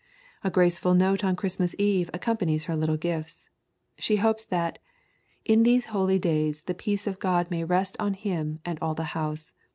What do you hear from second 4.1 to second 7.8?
hopes that "In these holy days the peace of God may